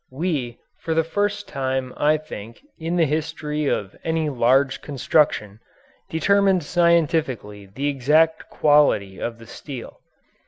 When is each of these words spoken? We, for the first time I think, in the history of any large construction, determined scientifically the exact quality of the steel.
We, 0.09 0.57
for 0.79 0.95
the 0.95 1.03
first 1.03 1.47
time 1.47 1.93
I 1.95 2.17
think, 2.17 2.63
in 2.79 2.95
the 2.95 3.05
history 3.05 3.67
of 3.67 3.95
any 4.03 4.29
large 4.29 4.81
construction, 4.81 5.59
determined 6.09 6.63
scientifically 6.63 7.67
the 7.67 7.87
exact 7.87 8.49
quality 8.49 9.19
of 9.19 9.37
the 9.37 9.45
steel. 9.45 9.99